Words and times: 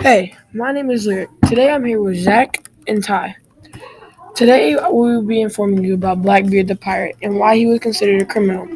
Hey, 0.00 0.34
my 0.52 0.72
name 0.72 0.90
is 0.90 1.06
Lyric. 1.06 1.28
Today 1.48 1.70
I'm 1.70 1.84
here 1.84 2.00
with 2.00 2.16
Zach 2.18 2.68
and 2.86 3.02
Ty. 3.02 3.36
Today 4.34 4.76
we 4.76 4.80
will 4.90 5.22
be 5.22 5.40
informing 5.40 5.82
you 5.82 5.94
about 5.94 6.22
Blackbeard 6.22 6.68
the 6.68 6.76
pirate 6.76 7.16
and 7.22 7.36
why 7.36 7.56
he 7.56 7.66
was 7.66 7.80
considered 7.80 8.22
a 8.22 8.24
criminal. 8.24 8.68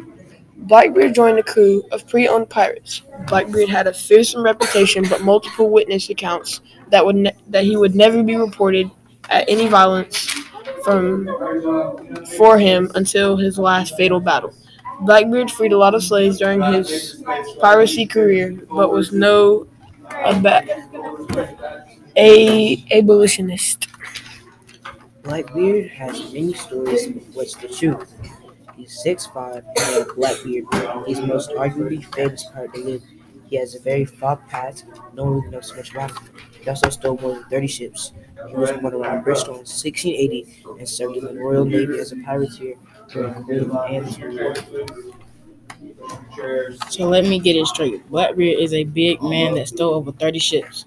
Blackbeard 0.57 1.15
joined 1.15 1.39
a 1.39 1.43
crew 1.43 1.83
of 1.91 2.07
pre-owned 2.07 2.49
pirates. 2.49 3.01
Blackbeard 3.27 3.69
had 3.69 3.87
a 3.87 3.93
fearsome 3.93 4.43
reputation, 4.43 5.05
but 5.09 5.21
multiple 5.21 5.69
witness 5.69 6.09
accounts 6.09 6.61
that 6.89 7.05
would 7.05 7.15
ne- 7.15 7.35
that 7.47 7.63
he 7.63 7.77
would 7.77 7.95
never 7.95 8.21
be 8.21 8.35
reported 8.35 8.89
at 9.29 9.45
any 9.47 9.67
violence 9.67 10.29
from 10.83 11.27
for 12.37 12.57
him 12.57 12.91
until 12.95 13.37
his 13.37 13.57
last 13.57 13.95
fatal 13.95 14.19
battle. 14.19 14.53
Blackbeard 15.01 15.49
freed 15.51 15.71
a 15.71 15.77
lot 15.77 15.95
of 15.95 16.03
slaves 16.03 16.37
during 16.37 16.61
his 16.61 17.23
piracy 17.59 18.05
career, 18.05 18.57
but 18.69 18.91
was 18.91 19.11
no 19.11 19.67
ab- 20.11 20.67
a 22.15 22.83
abolitionist. 22.91 23.87
Blackbeard 25.23 25.89
has 25.91 26.33
many 26.33 26.53
stories, 26.53 27.07
but 27.07 27.23
what's 27.33 27.55
the 27.55 27.67
truth? 27.67 28.13
He's 28.75 29.01
6'5 29.05 29.57
and 29.57 29.79
had 29.79 30.01
a 30.01 30.13
black 30.13 30.35
beard. 30.43 30.65
He's 31.07 31.21
most 31.21 31.51
arguably 31.51 32.03
famous 32.13 32.43
pirate 32.53 32.73
to 32.73 32.83
live. 32.83 33.03
He 33.45 33.55
has 33.57 33.75
a 33.75 33.79
very 33.79 34.03
foul 34.05 34.37
past. 34.49 34.85
No 35.13 35.25
one 35.25 35.33
really 35.35 35.49
knows 35.49 35.69
too 35.69 35.77
much 35.77 35.91
about 35.91 36.11
him. 36.11 36.29
He 36.61 36.69
also 36.69 36.89
stole 36.89 37.17
more 37.19 37.35
than 37.35 37.43
30 37.45 37.67
ships. 37.67 38.13
He 38.47 38.55
was 38.55 38.71
born 38.71 38.93
around 38.93 39.23
Bristol 39.23 39.53
in 39.53 39.59
1680 39.59 40.65
and 40.79 40.89
served 40.89 41.17
in 41.17 41.25
the 41.25 41.33
Royal 41.35 41.63
Navy 41.63 41.99
as 41.99 42.11
a 42.11 42.15
privateer 42.17 42.75
during 43.09 43.33
Queen 43.43 43.71
Anne's 43.89 44.17
War. 44.19 44.55
So 46.89 47.07
let 47.07 47.25
me 47.25 47.39
get 47.39 47.55
it 47.55 47.67
straight. 47.67 48.07
Blackbeard 48.09 48.59
is 48.59 48.73
a 48.73 48.83
big 48.83 49.21
man 49.21 49.55
that 49.55 49.67
stole 49.67 49.93
over 49.93 50.11
30 50.11 50.39
ships. 50.39 50.85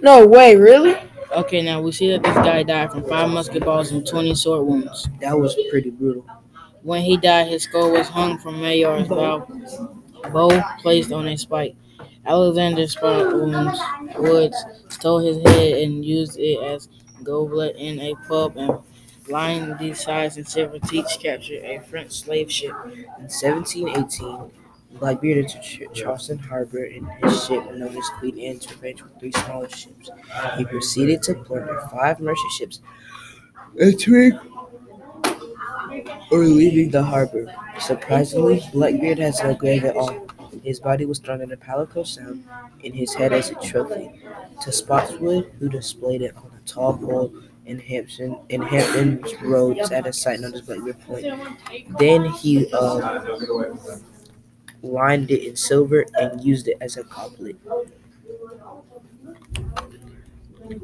No 0.00 0.26
way, 0.26 0.56
really? 0.56 0.94
Okay, 1.36 1.62
now 1.62 1.80
we 1.80 1.92
see 1.92 2.10
that 2.10 2.22
this 2.22 2.34
guy 2.34 2.62
died 2.62 2.90
from 2.90 3.04
five 3.08 3.30
musket 3.30 3.64
balls 3.64 3.90
and 3.92 4.06
20 4.06 4.34
sword 4.34 4.66
wounds. 4.66 5.08
That 5.20 5.38
was 5.38 5.56
pretty 5.70 5.90
brutal. 5.90 6.26
When 6.82 7.02
he 7.02 7.16
died, 7.16 7.48
his 7.48 7.62
skull 7.62 7.92
was 7.92 8.08
hung 8.08 8.38
from 8.38 8.60
Maynard's 8.60 9.08
bow, 9.08 9.46
bow 10.32 10.62
placed 10.80 11.12
on 11.12 11.28
a 11.28 11.36
spike. 11.38 11.76
Alexander 12.26 12.86
Spoons 12.86 13.78
Woods 14.16 14.56
stole 14.88 15.18
his 15.20 15.38
head 15.48 15.78
and 15.82 16.04
used 16.04 16.38
it 16.38 16.62
as 16.62 16.88
goblet 17.22 17.76
in 17.76 17.98
a 18.00 18.14
pub 18.28 18.56
and 18.56 18.78
lined 19.28 19.78
these 19.78 20.02
sides 20.02 20.36
and 20.36 20.46
silver 20.48 20.78
teats 20.80 21.16
captured 21.16 21.62
a 21.64 21.80
French 21.80 22.12
slave 22.12 22.50
ship. 22.50 22.74
In 23.18 23.28
1718, 23.28 24.50
Blackbeard 24.98 25.48
Ch- 25.48 25.82
Charleston 25.94 26.38
Harbor 26.38 26.84
in 26.84 27.04
his 27.22 27.46
ship 27.46 27.64
known 27.74 27.96
as 27.96 28.08
Queen 28.18 28.38
Anne's 28.38 28.70
Revenge 28.70 29.02
with 29.02 29.18
three 29.18 29.32
smaller 29.32 29.68
ships. 29.68 30.10
He 30.56 30.64
proceeded 30.64 31.22
to 31.24 31.34
plunder 31.34 31.80
five 31.90 32.20
merchant 32.20 32.52
ships, 32.52 32.80
entering 33.80 34.38
or 36.30 36.38
leaving 36.38 36.90
the 36.90 37.02
harbor. 37.02 37.52
Surprisingly, 37.78 38.62
Blackbeard 38.72 39.18
has 39.18 39.42
no 39.42 39.54
grave 39.54 39.84
at 39.84 39.96
all. 39.96 40.26
His 40.62 40.78
body 40.80 41.06
was 41.06 41.18
thrown 41.18 41.40
in 41.40 41.50
a 41.52 41.56
Pamlico 41.56 42.02
Sound 42.04 42.44
in 42.82 42.92
his 42.92 43.14
head 43.14 43.32
as 43.32 43.50
a 43.50 43.54
trophy 43.56 44.20
to 44.60 44.70
Spotswood, 44.72 45.50
who 45.58 45.68
displayed 45.68 46.22
it 46.22 46.36
on 46.36 46.50
a 46.56 46.68
tall 46.68 46.96
pole 46.96 47.32
in 47.66 47.78
Hampton 47.78 48.38
in 48.48 48.60
Hampton 48.62 49.24
Roads 49.42 49.90
at 49.90 50.06
a 50.06 50.12
site 50.12 50.40
known 50.40 50.54
as 50.54 50.62
Blackbeard 50.62 51.00
Point. 51.00 51.26
Then 51.98 52.24
he 52.26 52.70
uh, 52.72 53.20
lined 54.82 55.30
it 55.30 55.46
in 55.46 55.56
silver 55.56 56.04
and 56.14 56.42
used 56.44 56.68
it 56.68 56.76
as 56.80 56.96
a 56.96 57.04
goblet. 57.04 57.56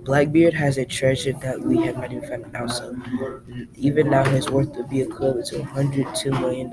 Blackbeard 0.04 0.54
has 0.54 0.76
a 0.76 0.84
treasure 0.84 1.32
that 1.34 1.60
we 1.60 1.78
have 1.86 1.96
not 1.96 2.12
even 2.12 2.28
found 2.28 2.56
ounce 2.56 2.80
of. 2.80 2.96
Even 3.76 4.10
now, 4.10 4.24
his 4.24 4.50
worth 4.50 4.74
would 4.76 4.88
be 4.90 5.00
equivalent 5.00 5.46
to 5.46 5.60
$102 5.60 6.30
million, 6.40 6.72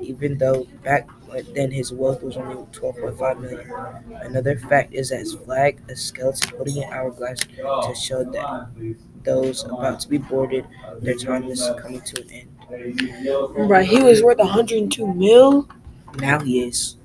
even 0.00 0.38
though 0.38 0.64
back 0.84 1.08
then 1.54 1.70
his 1.70 1.92
wealth 1.92 2.22
was 2.22 2.36
only 2.36 2.54
12.5 2.72 3.40
million. 3.40 3.70
Another 4.22 4.56
fact 4.56 4.94
is 4.94 5.10
that 5.10 5.18
his 5.20 5.34
flag, 5.34 5.80
a 5.88 5.96
skeleton 5.96 6.56
holding 6.56 6.82
an 6.84 6.92
hourglass 6.92 7.40
to 7.40 7.94
show 8.00 8.22
that 8.24 8.68
those 9.24 9.64
about 9.64 10.00
to 10.00 10.08
be 10.08 10.18
boarded, 10.18 10.66
their 11.00 11.14
time 11.16 11.44
is 11.44 11.68
coming 11.80 12.00
to 12.02 12.22
an 12.22 12.30
end. 12.30 12.48
Right, 13.56 13.86
he 13.86 14.02
was 14.02 14.22
worth 14.22 14.38
102 14.38 15.12
mil. 15.12 15.68
Now 16.16 16.40
he 16.40 16.64
is. 16.64 16.96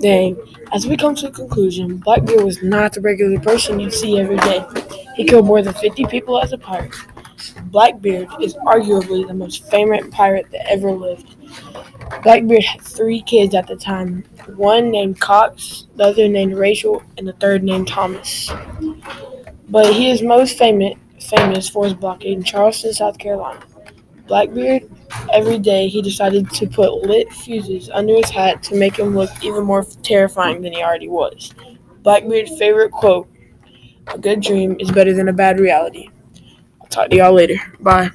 Dang. 0.00 0.36
As 0.72 0.86
we 0.86 0.96
come 0.96 1.14
to 1.16 1.28
a 1.28 1.30
conclusion, 1.30 1.96
Blackbeard 1.96 2.44
was 2.44 2.62
not 2.62 2.92
the 2.92 3.00
regular 3.00 3.40
person 3.40 3.80
you'd 3.80 3.94
see 3.94 4.18
every 4.18 4.36
day. 4.38 4.64
He 5.16 5.24
killed 5.24 5.46
more 5.46 5.62
than 5.62 5.74
50 5.74 6.04
people 6.06 6.40
as 6.40 6.52
a 6.52 6.58
pirate. 6.58 6.94
Blackbeard 7.64 8.28
is 8.40 8.54
arguably 8.66 9.26
the 9.26 9.34
most 9.34 9.68
famous 9.70 10.06
pirate 10.10 10.50
that 10.52 10.70
ever 10.70 10.92
lived. 10.92 11.36
Blackbeard 12.22 12.64
had 12.64 12.80
three 12.82 13.22
kids 13.22 13.54
at 13.54 13.66
the 13.66 13.76
time 13.76 14.24
one 14.56 14.90
named 14.90 15.20
Cox, 15.20 15.86
the 15.96 16.04
other 16.04 16.28
named 16.28 16.54
Rachel, 16.54 17.02
and 17.16 17.26
the 17.26 17.32
third 17.34 17.62
named 17.62 17.88
Thomas. 17.88 18.50
But 19.68 19.94
he 19.94 20.10
is 20.10 20.22
most 20.22 20.58
famous, 20.58 20.94
famous 21.30 21.68
for 21.68 21.84
his 21.84 21.94
blockade 21.94 22.38
in 22.38 22.44
Charleston, 22.44 22.92
South 22.92 23.18
Carolina. 23.18 23.60
Blackbeard, 24.30 24.88
every 25.32 25.58
day 25.58 25.88
he 25.88 26.00
decided 26.00 26.48
to 26.50 26.68
put 26.68 27.04
lit 27.04 27.32
fuses 27.32 27.90
under 27.92 28.14
his 28.14 28.30
hat 28.30 28.62
to 28.62 28.76
make 28.76 28.96
him 28.96 29.12
look 29.12 29.28
even 29.42 29.64
more 29.64 29.84
terrifying 30.04 30.62
than 30.62 30.72
he 30.72 30.84
already 30.84 31.08
was. 31.08 31.52
Blackbeard's 32.04 32.56
favorite 32.56 32.92
quote 32.92 33.28
A 34.06 34.18
good 34.18 34.40
dream 34.40 34.76
is 34.78 34.88
better 34.92 35.12
than 35.14 35.26
a 35.26 35.32
bad 35.32 35.58
reality. 35.58 36.10
I'll 36.80 36.86
talk 36.86 37.10
to 37.10 37.16
y'all 37.16 37.32
later. 37.32 37.56
Bye. 37.80 38.10